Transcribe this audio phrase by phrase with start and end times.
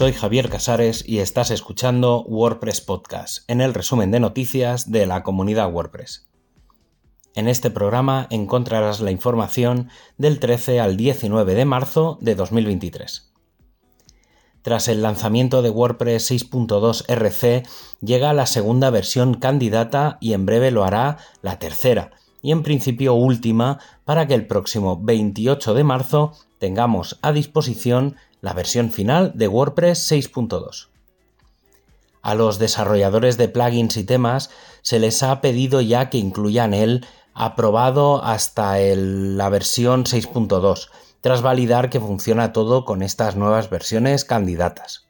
[0.00, 5.22] Soy Javier Casares y estás escuchando WordPress Podcast, en el resumen de noticias de la
[5.22, 6.26] comunidad WordPress.
[7.34, 13.30] En este programa encontrarás la información del 13 al 19 de marzo de 2023.
[14.62, 17.64] Tras el lanzamiento de WordPress 6.2 RC,
[18.00, 23.12] llega la segunda versión candidata y en breve lo hará la tercera, y en principio
[23.12, 29.48] última, para que el próximo 28 de marzo tengamos a disposición la versión final de
[29.48, 30.88] WordPress 6.2.
[32.22, 34.50] A los desarrolladores de plugins y temas
[34.82, 40.88] se les ha pedido ya que incluyan el aprobado hasta la versión 6.2,
[41.20, 45.06] tras validar que funciona todo con estas nuevas versiones candidatas.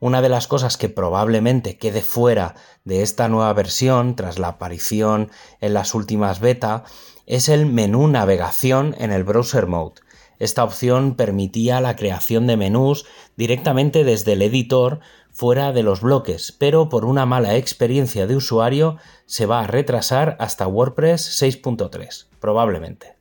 [0.00, 5.30] Una de las cosas que probablemente quede fuera de esta nueva versión tras la aparición
[5.60, 6.84] en las últimas beta
[7.26, 10.00] es el menú navegación en el browser mode,
[10.38, 15.00] esta opción permitía la creación de menús directamente desde el editor
[15.30, 20.36] fuera de los bloques, pero por una mala experiencia de usuario se va a retrasar
[20.40, 23.16] hasta WordPress 6.3, probablemente.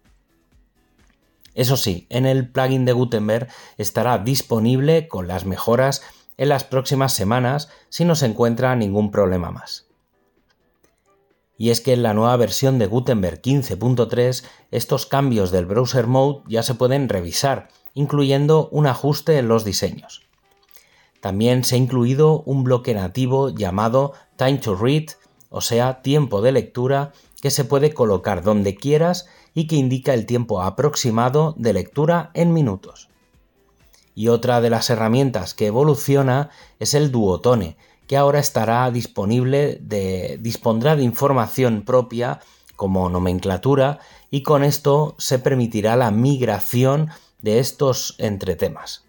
[1.54, 6.04] Eso sí, en el plugin de Gutenberg estará disponible con las mejoras
[6.38, 9.87] en las próximas semanas si no se encuentra ningún problema más
[11.58, 16.44] y es que en la nueva versión de Gutenberg 15.3 estos cambios del browser mode
[16.48, 20.22] ya se pueden revisar, incluyendo un ajuste en los diseños.
[21.20, 25.06] También se ha incluido un bloque nativo llamado Time to Read,
[25.50, 30.26] o sea, tiempo de lectura, que se puede colocar donde quieras y que indica el
[30.26, 33.10] tiempo aproximado de lectura en minutos.
[34.14, 39.80] Y otra de las herramientas que evoluciona es el duotone, que ahora estará disponible
[40.40, 42.40] dispondrá de información propia
[42.76, 44.00] como nomenclatura
[44.32, 47.10] y con esto se permitirá la migración
[47.42, 49.04] de estos entre temas.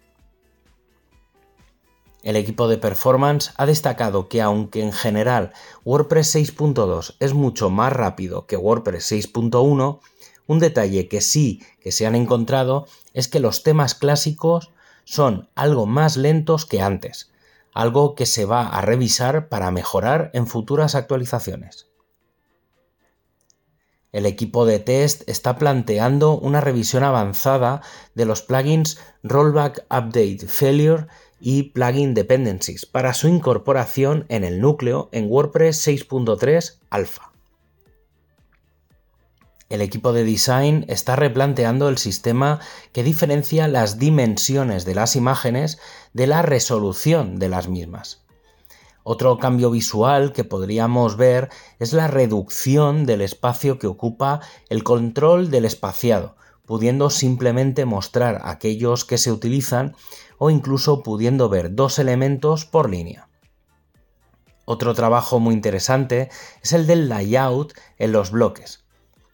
[2.21, 5.53] El equipo de performance ha destacado que aunque en general
[5.85, 9.99] WordPress 6.2 es mucho más rápido que WordPress 6.1,
[10.47, 14.71] un detalle que sí que se han encontrado es que los temas clásicos
[15.05, 17.31] son algo más lentos que antes,
[17.73, 21.87] algo que se va a revisar para mejorar en futuras actualizaciones.
[24.11, 27.81] El equipo de test está planteando una revisión avanzada
[28.15, 31.05] de los plugins Rollback Update Failure
[31.39, 37.28] y Plugin Dependencies para su incorporación en el núcleo en WordPress 6.3 Alpha
[39.69, 42.59] el equipo de design está replanteando el sistema
[42.91, 45.79] que diferencia las dimensiones de las imágenes
[46.13, 48.25] de la resolución de las mismas.
[49.03, 55.51] Otro cambio visual que podríamos ver es la reducción del espacio que ocupa el control
[55.51, 56.35] del espaciado,
[56.65, 59.95] pudiendo simplemente mostrar aquellos que se utilizan
[60.37, 63.29] o incluso pudiendo ver dos elementos por línea.
[64.65, 66.29] Otro trabajo muy interesante
[66.61, 68.83] es el del layout en los bloques.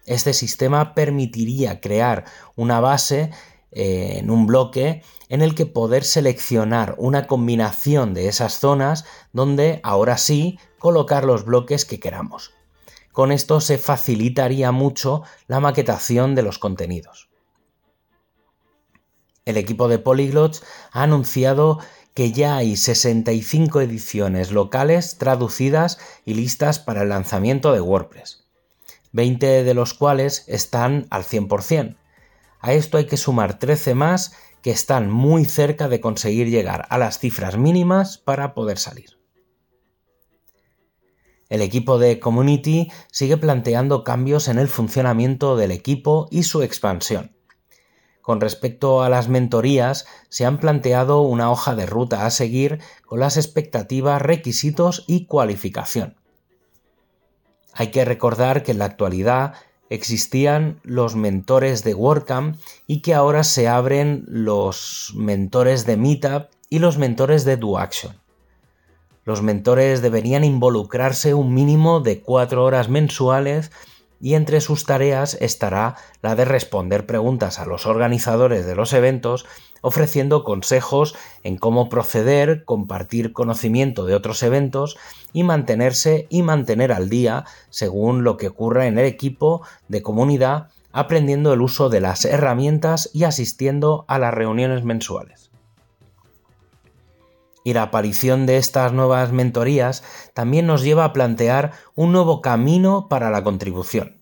[0.06, 3.32] Este sistema permitiría crear una base
[3.72, 9.80] eh, en un bloque en el que poder seleccionar una combinación de esas zonas donde
[9.84, 12.54] ahora sí colocar los bloques que queramos.
[13.12, 17.30] Con esto se facilitaría mucho la maquetación de los contenidos.
[19.46, 21.80] El equipo de Polyglots ha anunciado
[22.14, 28.45] que ya hay 65 ediciones locales traducidas y listas para el lanzamiento de WordPress.
[29.16, 31.96] 20 de los cuales están al 100%.
[32.60, 36.98] A esto hay que sumar 13 más que están muy cerca de conseguir llegar a
[36.98, 39.18] las cifras mínimas para poder salir.
[41.48, 47.38] El equipo de Community sigue planteando cambios en el funcionamiento del equipo y su expansión.
[48.22, 53.22] Con respecto a las mentorías, se han planteado una hoja de ruta a seguir con
[53.22, 56.18] las expectativas, requisitos y cualificación.
[57.76, 59.54] Hay que recordar que en la actualidad
[59.90, 62.58] existían los mentores de WordCamp
[62.88, 68.16] y que ahora se abren los mentores de Meetup y los mentores de DoAction.
[69.26, 73.72] Los mentores deberían involucrarse un mínimo de cuatro horas mensuales
[74.22, 79.46] y entre sus tareas estará la de responder preguntas a los organizadores de los eventos
[79.86, 84.98] ofreciendo consejos en cómo proceder, compartir conocimiento de otros eventos
[85.32, 90.70] y mantenerse y mantener al día según lo que ocurra en el equipo de comunidad,
[90.92, 95.52] aprendiendo el uso de las herramientas y asistiendo a las reuniones mensuales.
[97.64, 100.04] Y la aparición de estas nuevas mentorías
[100.34, 104.20] también nos lleva a plantear un nuevo camino para la contribución.